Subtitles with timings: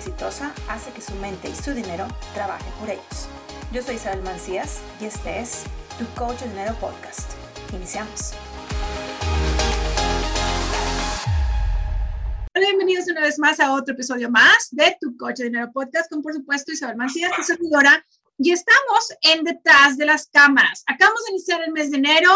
[0.00, 3.28] exitosa hace que su mente y su dinero trabajen por ellos.
[3.70, 5.64] Yo soy Isabel Mancías y este es
[5.98, 7.30] Tu Coach Dinero Podcast.
[7.74, 8.32] Iniciamos.
[12.54, 16.22] Hola, bienvenidos una vez más a otro episodio más de Tu Coach Dinero Podcast con,
[16.22, 18.02] por supuesto, Isabel Mancías, tu servidora.
[18.38, 20.82] Y estamos en detrás de las cámaras.
[20.86, 22.32] Acabamos de iniciar el mes de enero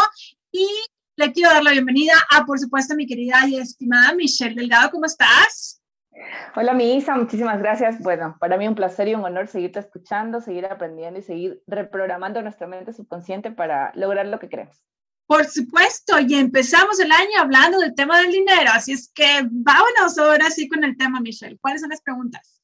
[0.51, 0.67] y
[1.15, 4.91] le quiero dar la bienvenida a, por supuesto, mi querida y estimada Michelle Delgado.
[4.91, 5.81] ¿Cómo estás?
[6.55, 7.99] Hola, mi Isa, muchísimas gracias.
[7.99, 12.41] Bueno, para mí un placer y un honor seguirte escuchando, seguir aprendiendo y seguir reprogramando
[12.41, 14.83] nuestra mente subconsciente para lograr lo que queremos.
[15.27, 20.17] Por supuesto, y empezamos el año hablando del tema del dinero, así es que vámonos
[20.19, 21.57] ahora sí con el tema, Michelle.
[21.59, 22.61] ¿Cuáles son las preguntas?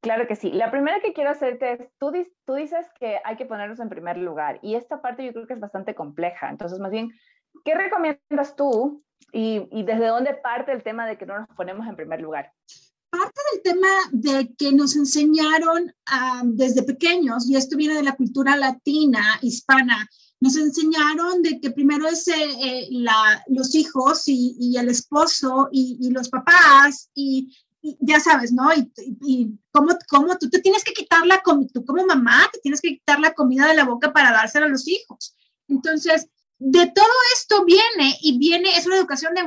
[0.00, 0.50] Claro que sí.
[0.50, 2.12] La primera que quiero hacerte es, tú,
[2.44, 5.54] tú dices que hay que ponernos en primer lugar y esta parte yo creo que
[5.54, 6.50] es bastante compleja.
[6.50, 7.10] Entonces, más bien,
[7.64, 11.96] ¿qué recomiendas tú y, desde dónde parte el tema de que no nos ponemos en
[11.96, 12.52] primer lugar?
[13.10, 15.92] Parte del tema de que nos enseñaron
[16.44, 20.08] desde pequeños, y esto viene de la cultura latina, hispana,
[20.40, 26.10] nos enseñaron de que primero es eh, eh, la, los hijos y, el esposo y,
[26.10, 27.56] los papás y,
[28.00, 28.74] ya sabes, ¿no?
[28.74, 28.92] Y,
[29.26, 32.80] y cómo, cómo, tú te tienes que quitar la comida, tú como mamá te tienes
[32.80, 35.34] que quitar la comida de la boca para dársela a los hijos.
[35.68, 39.42] Entonces, de todo esto viene y viene, es una educación de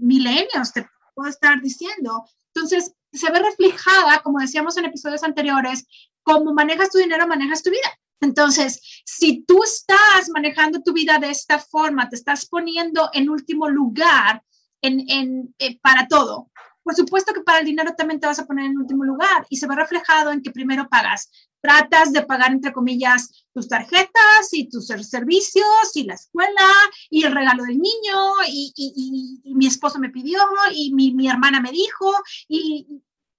[0.00, 2.24] milenios, te puedo estar diciendo.
[2.54, 5.86] Entonces, se ve reflejada, como decíamos en episodios anteriores,
[6.22, 7.98] cómo manejas tu dinero, manejas tu vida.
[8.20, 13.68] Entonces, si tú estás manejando tu vida de esta forma, te estás poniendo en último
[13.68, 14.42] lugar
[14.82, 16.50] en, en, eh, para todo,
[16.90, 19.58] por supuesto que para el dinero también te vas a poner en último lugar y
[19.58, 24.68] se ve reflejado en que primero pagas tratas de pagar, entre comillas, tus tarjetas y
[24.68, 26.66] tus servicios y la escuela
[27.08, 28.18] y el regalo del niño
[28.48, 30.40] y, mi esposo me pidió
[30.74, 32.12] y mi, hermana me dijo
[32.48, 32.88] y,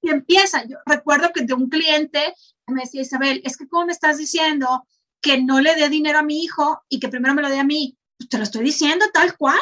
[0.02, 0.66] empieza.
[0.66, 2.34] Yo recuerdo que de un cliente
[2.68, 4.88] me decía, Isabel, es que ¿cómo me estás diciendo
[5.22, 7.66] que no le dé dinero a mi hijo y que primero me lo dé a
[7.66, 7.98] mí?
[8.17, 9.60] Pues te lo estoy diciendo tal cual.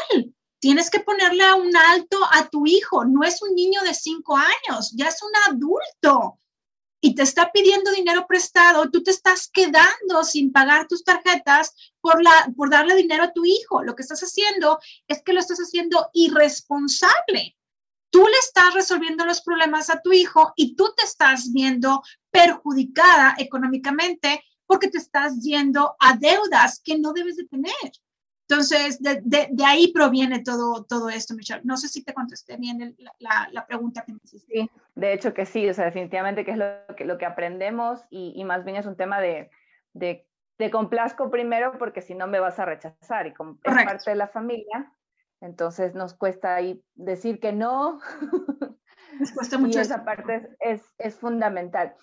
[0.59, 3.05] Tienes que ponerle un alto a tu hijo.
[3.05, 6.39] No es un niño de cinco años, ya es un adulto
[7.01, 12.21] y te está pidiendo dinero prestado, tú te estás quedando sin pagar tus tarjetas por,
[12.21, 13.83] la, por darle dinero a tu hijo.
[13.83, 17.55] Lo que estás haciendo es que lo estás haciendo irresponsable.
[18.09, 23.35] Tú le estás resolviendo los problemas a tu hijo y tú te estás viendo perjudicada
[23.37, 27.91] económicamente porque te estás yendo a deudas que no debes de tener.
[28.49, 29.21] Entonces, de,
[29.51, 31.61] de, ahí proviene todo, todo esto, Michelle.
[31.63, 34.51] No sé si te contesté bien la, la, pregunta que me hiciste.
[34.51, 38.01] Sí, de hecho que sí, o sea, definitivamente que es lo que, lo que aprendemos
[38.09, 39.51] y, y más bien es un tema de,
[39.93, 40.25] de,
[40.57, 44.15] de complazco primero porque si no me vas a rechazar y como es parte de
[44.15, 44.91] la familia,
[45.41, 47.99] entonces nos cuesta ahí decir que no.
[49.19, 49.79] Nos cuesta mucho.
[49.79, 51.95] y esa parte es, es, es fundamental.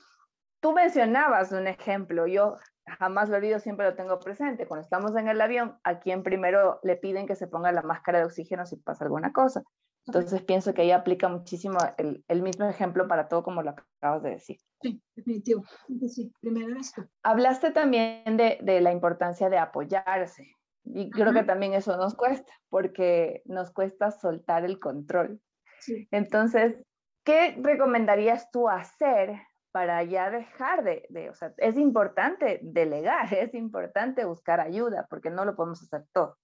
[0.60, 2.58] Tú mencionabas un ejemplo, yo
[2.98, 4.66] jamás lo olvido, siempre lo tengo presente.
[4.66, 8.18] Cuando estamos en el avión, a quien primero le piden que se ponga la máscara
[8.18, 9.62] de oxígeno si pasa alguna cosa.
[10.06, 14.22] Entonces pienso que ahí aplica muchísimo el, el, mismo ejemplo para todo como lo acabas
[14.22, 14.58] de decir.
[14.80, 15.64] Sí, definitivo.
[16.08, 17.04] Sí, primero esto.
[17.24, 20.48] Hablaste también de, de, la importancia de apoyarse.
[20.84, 25.40] Y creo que también eso nos cuesta, porque nos cuesta soltar el control.
[25.80, 26.06] Sí.
[26.12, 26.76] Entonces,
[27.24, 29.40] ¿qué recomendarías tú hacer
[29.76, 35.44] para ya dejar de, o sea, es importante delegar, es importante buscar ayuda, porque no
[35.44, 36.38] lo podemos hacer todo.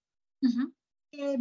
[1.12, 1.38] Eh,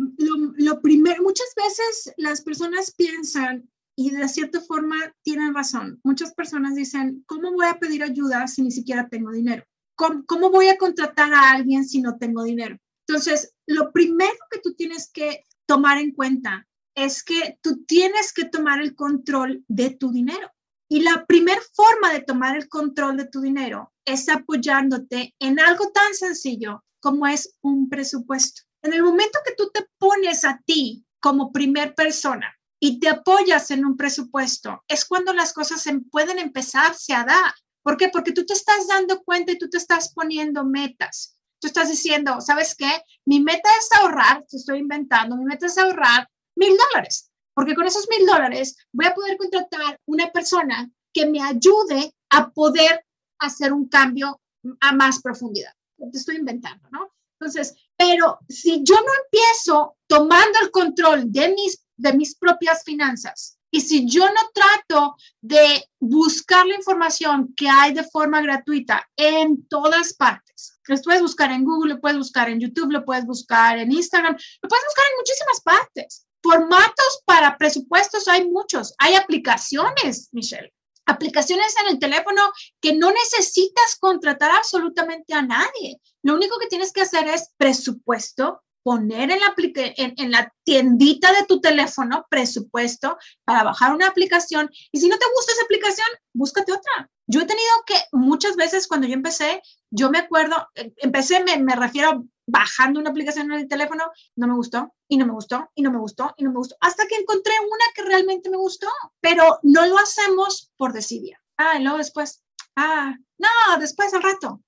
[0.55, 6.75] lo, primero, muchas veces las personas piensan, y de cierta forma tienen razón, muchas personas
[6.75, 9.65] dicen, ¿cómo voy a pedir ayuda si ni siquiera tengo dinero?
[9.95, 12.77] ¿Cómo, cómo voy a contratar a alguien si no tengo dinero?
[13.05, 16.65] Entonces, lo primero que tú tienes que tomar en cuenta
[16.95, 20.49] es que tú tienes que tomar el control de tu dinero.
[20.91, 25.89] Y la primera forma de tomar el control de tu dinero es apoyándote en algo
[25.93, 28.63] tan sencillo como es un presupuesto.
[28.81, 33.71] En el momento que tú te pones a ti como primer persona y te apoyas
[33.71, 37.53] en un presupuesto, es cuando las cosas se pueden empezarse a dar.
[37.83, 38.09] ¿Por qué?
[38.09, 41.37] Porque tú te estás dando cuenta y tú te estás poniendo metas.
[41.61, 42.91] Tú estás diciendo, ¿sabes qué?
[43.23, 46.27] Mi meta es ahorrar, te estoy inventando, mi meta es ahorrar
[46.57, 51.41] mil dólares porque con esos mil dólares voy a poder contratar una persona que me
[51.41, 53.05] ayude a poder
[53.39, 54.41] hacer un cambio
[54.79, 55.73] a más profundidad.
[55.97, 57.11] Te estoy inventando, ¿no?
[57.39, 63.57] Entonces, pero si yo no empiezo tomando el control de mis, de mis propias finanzas
[63.71, 69.65] y si yo no trato de buscar la información que hay de forma gratuita en
[69.67, 73.77] todas partes, lo puedes buscar en Google, lo puedes buscar en YouTube, lo puedes buscar
[73.77, 76.27] en Instagram, lo puedes buscar en muchísimas partes.
[76.41, 78.93] Formatos para presupuestos hay muchos.
[78.97, 80.73] Hay aplicaciones, Michelle.
[81.05, 82.41] aplicaciones en el teléfono
[82.79, 85.99] que no necesitas contratar absolutamente a nadie.
[86.23, 89.53] Lo único que tienes que hacer es presupuesto, poner en la,
[89.97, 95.25] en, la tiendita de tu teléfono presupuesto para bajar una aplicación y si no te
[95.35, 97.09] gusta esa aplicación, búscate otra.
[97.27, 101.57] Yo he tenido que muchas veces cuando yo empecé, yo me acuerdo, eh, empecé, me,
[101.57, 104.03] me refiero bajando una aplicación en el teléfono,
[104.35, 106.75] no me gustó y no me gustó y no me gustó y no me gustó,
[106.81, 108.87] hasta que encontré una que realmente me gustó,
[109.21, 111.41] pero no lo hacemos por desidia.
[111.57, 112.43] Ah, y luego después,
[112.75, 114.61] ah, no, después al rato.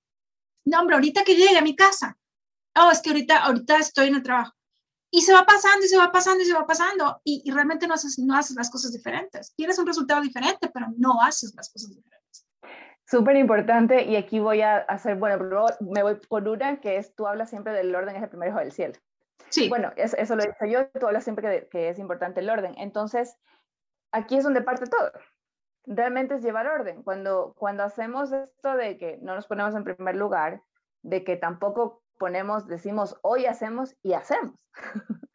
[0.64, 2.16] No, hombre, ahorita que llegue a mi casa,
[2.76, 4.54] oh, es que ahorita, ahorita estoy en el trabajo.
[5.10, 7.94] Y se va pasando y se va pasando y se va pasando y, realmente no
[7.94, 9.52] haces, no haces las cosas diferentes.
[9.54, 12.23] Tienes un resultado diferente, pero no haces las cosas diferentes.
[13.18, 17.26] Súper importante y aquí voy a hacer, bueno, me voy por una que es, tú
[17.26, 18.94] hablas siempre del orden es el primer hijo del cielo.
[19.50, 19.68] Sí.
[19.68, 22.50] Bueno, eso, eso lo he dicho yo, tú hablas siempre que, que es importante el
[22.50, 22.74] orden.
[22.76, 23.36] Entonces,
[24.12, 25.12] aquí es donde parte todo
[25.86, 27.02] realmente es llevar orden.
[27.02, 30.62] Cuando, cuando hacemos esto de que no nos ponemos en primer lugar,
[31.02, 34.54] de que tampoco ponemos, decimos hoy hacemos y hacemos.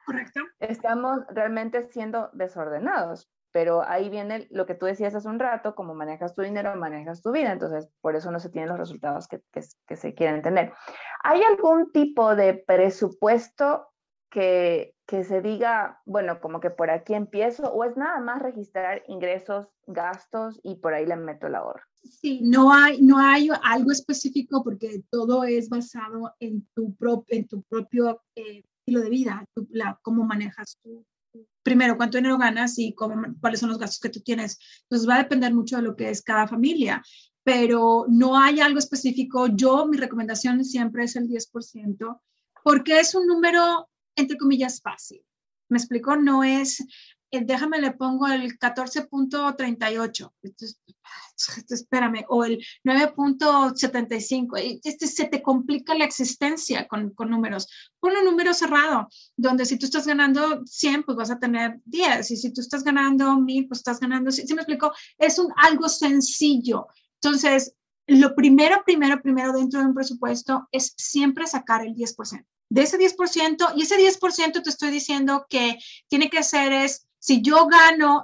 [0.06, 0.42] Correcto.
[0.60, 5.96] Estamos realmente siendo desordenados, pero ahí viene lo que tú decías hace un rato, como
[5.96, 9.42] manejas tu dinero, manejas tu vida, entonces por eso no se tienen los resultados que,
[9.96, 10.74] se quieren tener.
[11.24, 13.88] ¿Hay algún tipo de presupuesto
[14.30, 19.04] que, que se diga, bueno, como que por aquí empiezo, o es nada más registrar
[19.08, 21.84] ingresos, gastos y por ahí le meto el ahorro?
[22.04, 26.96] Sí, no hay, no hay algo específico porque todo es basado en tu,
[27.28, 31.06] en tu propio eh, estilo de vida, la, cómo manejas tú.
[31.70, 34.58] Primero, cuánto dinero ganas y cuáles son los gastos que tú tienes.
[34.82, 37.04] Entonces va a depender mucho de lo que es cada familia,
[37.44, 39.46] pero no hay algo específico.
[39.46, 42.22] Yo, mi recomendación siempre es el 10%,
[42.64, 45.22] porque es un número, entre comillas, fácil.
[45.70, 46.84] Me explico, no es,
[47.32, 50.32] déjame le pongo el 14.38,
[51.70, 57.68] espérame, o el 9.75, este, se te complica la existencia con, con números.
[58.00, 62.32] Pon un número cerrado, donde si tú estás ganando 100, pues vas a tener 10,
[62.32, 64.92] y si tú estás ganando 1000, pues estás ganando, ¿sí, me explico?
[65.18, 66.88] Es un, algo sencillo.
[67.22, 67.74] Entonces,
[68.08, 72.46] lo primero, primero, primero dentro de un presupuesto es siempre sacar el 10%.
[72.72, 75.78] De ese 10%, y ese 10% te estoy diciendo que
[76.08, 78.24] tiene que ser es si yo gano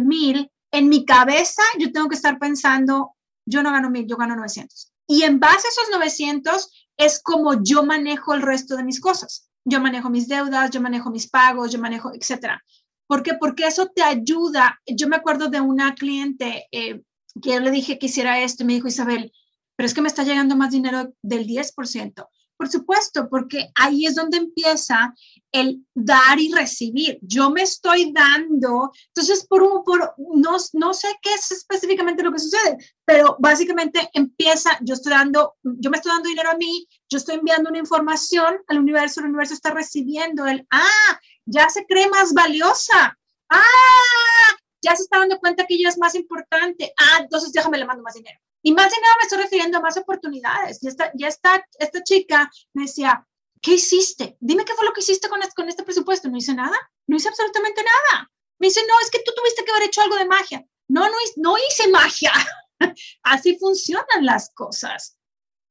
[0.00, 3.14] mil, en mi cabeza yo tengo que estar pensando,
[3.46, 4.92] yo no gano mil, yo gano 900.
[5.06, 9.48] Y en base a esos 900 es como yo manejo el resto de mis cosas.
[9.64, 12.62] Yo manejo mis deudas, yo manejo mis pagos, yo manejo, etcétera.
[13.06, 13.34] ¿Por qué?
[13.34, 14.80] Porque eso te ayuda.
[14.86, 17.02] Yo me acuerdo de una cliente eh,
[17.40, 19.32] que yo le dije que hiciera esto y me dijo, Isabel,
[19.76, 22.28] pero es que me está llegando más dinero del 10%.
[22.56, 25.14] Por supuesto, porque ahí es donde empieza
[25.54, 27.16] el dar y recibir.
[27.22, 32.32] Yo me estoy dando, entonces, por, un, por no, no sé qué es específicamente lo
[32.32, 36.88] que sucede, pero básicamente empieza, yo estoy dando, yo me estoy dando dinero a mí,
[37.08, 41.86] yo estoy enviando una información al universo, el universo está recibiendo el, ah, ya se
[41.86, 43.16] cree más valiosa,
[43.48, 47.86] ah, ya se está dando cuenta que ella es más importante, ah, entonces déjame le
[47.86, 48.40] mando más dinero.
[48.60, 50.80] Y más nada me estoy refiriendo a más oportunidades.
[50.80, 53.24] Ya está, ya está, esta chica me decía,
[53.64, 54.36] ¿qué hiciste?
[54.40, 56.28] Dime qué fue lo que hiciste con este, con este presupuesto.
[56.28, 56.76] No hice nada,
[57.06, 58.30] no hice absolutamente nada.
[58.58, 60.64] Me dice, no, es que tú tuviste que haber hecho algo de magia.
[60.88, 62.32] No, no, no hice magia.
[63.22, 65.18] Así funcionan las cosas.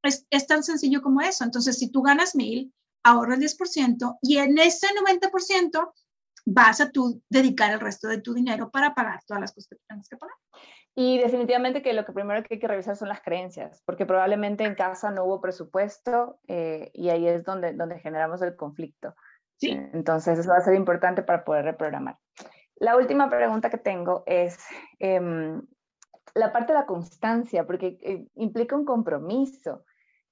[0.01, 1.43] Es, es, tan sencillo como eso.
[1.43, 5.93] Entonces, si tú ganas mil, ahorra el 10% y en ese 90%
[6.45, 9.77] vas a tú dedicar el resto de tu dinero para pagar todas las cosas que
[9.87, 10.35] tienes que pagar.
[10.95, 14.63] Y definitivamente que lo que primero que hay que revisar son las creencias, porque probablemente
[14.63, 19.15] en casa no hubo presupuesto eh, y ahí es donde, donde generamos el conflicto.
[19.57, 19.71] Sí.
[19.93, 22.17] Entonces eso va a ser importante para poder reprogramar.
[22.75, 24.59] La última pregunta que tengo es
[24.99, 25.61] em,
[26.35, 29.85] la parte de la constancia, porque eh, implica un compromiso.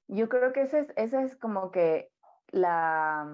[0.07, 2.09] Yo creo que esa es, ese es como que
[2.51, 3.27] la,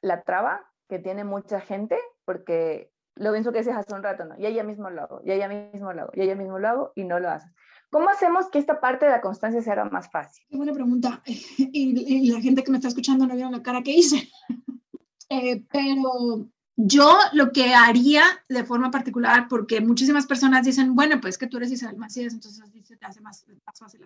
[0.00, 2.90] la traba que tiene mucha gente, porque
[3.20, 4.34] lo mismo que decías hace un rato, ¿no?
[4.38, 6.92] Y ella mismo lo hago, y ella mismo lo hago, y ella mismo lo hago,
[6.96, 7.48] y no lo hace.
[7.90, 10.42] ¿Cómo hacemos que esta parte de la constancia se haga más fácil?
[10.48, 11.22] Qué buena pregunta.
[11.58, 14.28] Y, la gente que me está escuchando no vio la cara que hice.
[15.32, 21.38] Eh, pero yo lo que haría de forma particular, porque muchísimas personas dicen, bueno, pues
[21.38, 22.64] que tú eres Isabel Macías, entonces
[22.98, 24.00] te hace más, más fácil.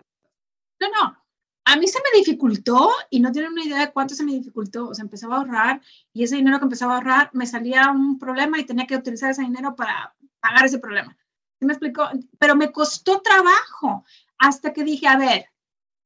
[0.79, 1.24] No, no,
[1.65, 4.89] a mí se me dificultó y no tienen una idea de cuánto se me dificultó.
[4.89, 5.81] O sea, empezaba a ahorrar
[6.13, 9.31] y ese dinero que empezaba a ahorrar me salía un problema y tenía que utilizar
[9.31, 11.17] ese dinero para pagar ese problema.
[11.59, 12.07] ¿Sí me explicó?
[12.37, 14.05] Pero me costó trabajo
[14.37, 15.49] hasta que dije, a ver,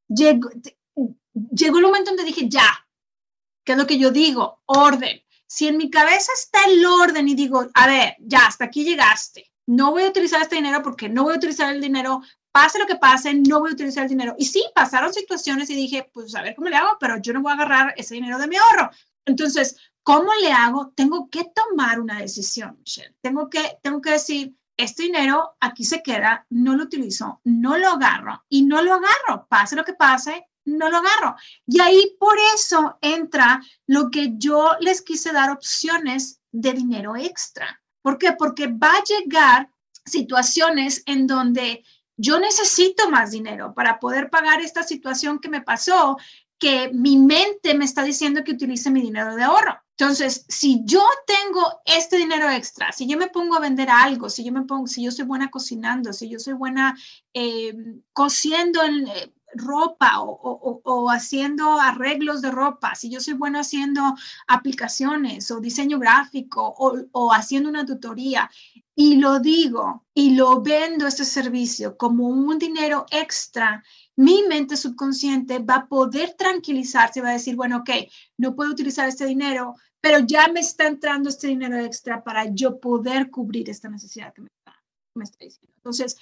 [0.07, 0.49] llegó,
[1.33, 2.87] llegó el momento donde dije, ya,
[3.65, 4.61] ¿qué es lo que yo digo?
[4.65, 5.21] Orden.
[5.45, 9.51] Si en mi cabeza está el orden y digo, a ver, ya, hasta aquí llegaste,
[9.65, 12.87] no voy a utilizar este dinero porque no voy a utilizar el dinero, pase lo
[12.87, 14.35] que pase, no voy a utilizar el dinero.
[14.37, 17.41] Y sí, pasaron situaciones y dije, pues a ver cómo le hago, pero yo no
[17.41, 18.89] voy a agarrar ese dinero de mi ahorro.
[19.25, 20.91] Entonces, ¿cómo le hago?
[20.95, 23.15] Tengo que tomar una decisión, Michelle.
[23.21, 27.89] Tengo que, tengo que decir, este dinero aquí se queda, no lo utilizo, no lo
[27.89, 31.35] agarro y no lo agarro, pase lo que pase, no lo agarro.
[31.67, 37.81] Y ahí por eso entra lo que yo les quise dar opciones de dinero extra.
[38.01, 38.31] ¿Por qué?
[38.31, 39.69] Porque va a llegar
[40.05, 41.83] situaciones en donde
[42.19, 46.17] yo necesito más dinero para poder pagar esta situación que me pasó,
[46.57, 49.79] que mi mente me está diciendo que utilice mi dinero de ahorro.
[49.97, 54.43] Entonces, si yo tengo este dinero extra, si yo me pongo a vender algo, si
[54.43, 56.97] yo me pongo, si yo soy buena cocinando, si yo soy buena
[57.33, 57.73] eh,
[58.11, 64.15] cosiendo en, eh, ropa o, haciendo arreglos de ropa, si yo soy bueno haciendo
[64.47, 68.49] aplicaciones o diseño gráfico o, haciendo una tutoría
[68.95, 73.83] y lo digo y lo vendo este servicio como un dinero extra,
[74.15, 77.89] mi mente subconsciente va a poder tranquilizarse, va a decir, bueno, ok,
[78.37, 82.79] no puedo utilizar este dinero, pero ya me está entrando este dinero extra para yo
[82.79, 84.83] poder cubrir esta necesidad que me está,
[85.15, 85.73] me está diciendo.
[85.77, 86.17] Entonces,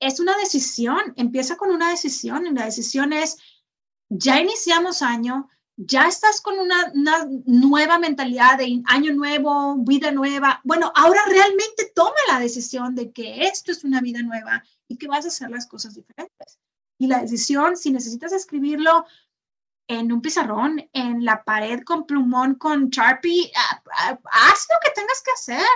[0.00, 3.36] es una decisión, empieza con una decisión y la decisión es,
[4.08, 6.92] ya iniciamos año, ya estás con una,
[7.46, 10.60] nueva mentalidad de año nuevo, vida nueva.
[10.64, 15.06] Bueno, ahora realmente toma la decisión de que esto es una vida nueva y que
[15.06, 16.58] vas a hacer las cosas diferentes.
[16.98, 19.06] Y la decisión, si necesitas escribirlo
[19.86, 25.30] en un pizarrón, en la pared con plumón, con Sharpie, haz lo que tengas que
[25.30, 25.68] hacer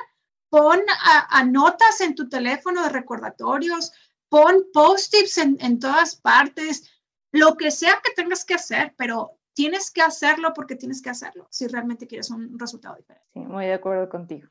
[0.53, 0.83] pon
[1.31, 3.91] a, notas en tu teléfono de recordatorios,
[4.29, 6.93] pon post-its en, todas partes,
[7.33, 11.49] lo que sea que tengas que hacer, pero tienes que hacerlo porque tienes que hacerlo
[11.51, 13.27] si realmente quieres un resultado diferente.
[13.33, 14.47] Sí, muy de acuerdo contigo.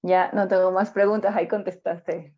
[0.00, 2.34] Ya no tengo más preguntas, ahí contestaste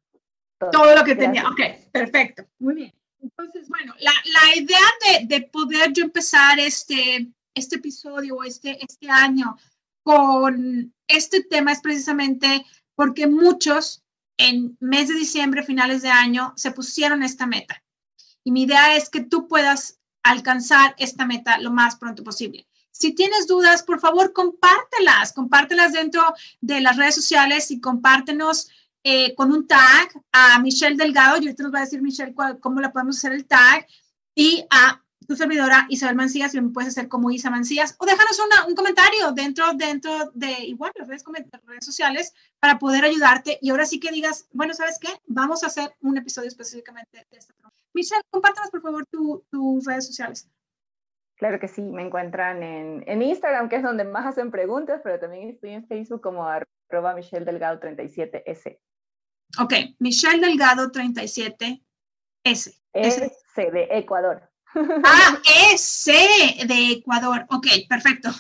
[0.58, 1.44] todo, lo que tenía.
[1.48, 1.60] Ok,
[1.92, 2.94] perfecto, muy bien.
[3.20, 9.08] Entonces, bueno, la, la idea de, de, poder yo empezar este, este episodio, este, este
[9.08, 9.56] año
[10.02, 12.64] con este tema es precisamente
[12.96, 14.02] porque muchos
[14.38, 17.82] en mes de diciembre, finales de año, se pusieron esta meta.
[18.42, 22.66] Y mi idea es que tú puedas alcanzar esta meta lo más pronto posible.
[22.90, 26.22] Si tienes dudas, por favor, compártelas, compártelas dentro
[26.60, 28.68] de las redes sociales y compártenos
[29.04, 31.36] eh, con un tag a Michelle Delgado.
[31.36, 33.86] Yo ahorita nos voy a decir, Michelle, cómo la podemos hacer el tag.
[34.34, 38.40] Y a tu servidora Isabel Mancías, y me puedes hacer como Isa Mancías, o déjanos
[38.68, 41.24] un comentario dentro, dentro de igual las redes,
[41.64, 43.58] redes, sociales para poder ayudarte.
[43.60, 45.08] Y ahora sí que digas, bueno, ¿sabes qué?
[45.26, 47.76] Vamos a hacer un episodio específicamente de este programa.
[47.92, 49.04] Michelle, compártanos por favor
[49.50, 50.48] tus redes sociales.
[51.36, 55.18] Claro que sí, me encuentran en, en, Instagram, que es donde más hacen preguntas, pero
[55.18, 58.78] también estoy en Facebook como arroba Michelle Delgado 37S.
[59.60, 61.82] Ok, Michelle Delgado 37S.
[62.42, 62.80] S
[63.56, 64.50] de Ecuador.
[65.04, 65.38] Ah,
[65.72, 66.12] S
[66.66, 67.46] de Ecuador.
[67.50, 68.30] Ok, perfecto.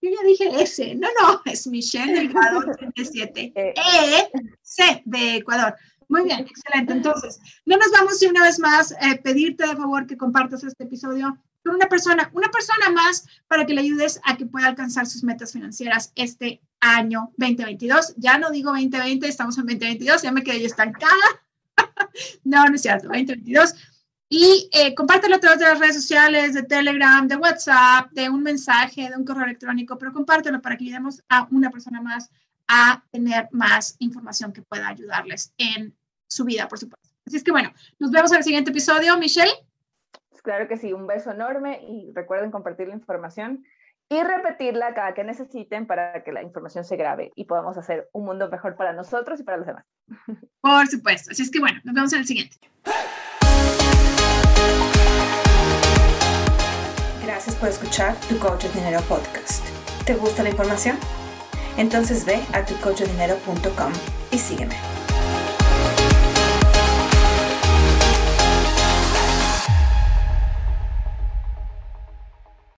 [0.00, 0.94] Yo ya dije S.
[0.94, 3.52] No, no, es Michelle Delgado 37.
[3.56, 4.30] E,
[4.62, 5.74] C de Ecuador.
[6.08, 6.92] Muy bien, excelente.
[6.92, 10.84] Entonces, no nos vamos y una vez más eh, pedirte de favor que compartas este
[10.84, 15.06] episodio con una persona, una persona más para que le ayudes a que pueda alcanzar
[15.06, 18.14] sus metas financieras este año 2022.
[18.18, 21.14] Ya no digo 2020, estamos en 2022, ya me quedé estancada.
[22.44, 23.74] no, no es cierto, 2022
[24.28, 28.42] y eh, compártelo a través de las redes sociales, de Telegram, de WhatsApp, de un
[28.42, 32.30] mensaje, de un correo electrónico, pero compártelo para que ayudemos a una persona más
[32.66, 35.94] a tener más información que pueda ayudarles en
[36.26, 37.10] su vida, por supuesto.
[37.26, 39.16] Así es que bueno, nos vemos en el siguiente episodio.
[39.18, 39.52] Michelle.
[40.42, 43.64] Claro que sí, un beso enorme y recuerden compartir la información
[44.10, 48.26] y repetirla cada que necesiten para que la información se grabe y podamos hacer un
[48.26, 49.86] mundo mejor para nosotros y para los demás.
[50.60, 51.30] Por supuesto.
[51.30, 52.58] Así es que bueno, nos vemos en el siguiente.
[57.24, 59.64] Gracias por escuchar Tu Coach Dinero Podcast.
[60.04, 60.98] ¿Te gusta la información?
[61.76, 63.92] Entonces ve a tucoachdinero.com
[64.30, 64.93] y sígueme.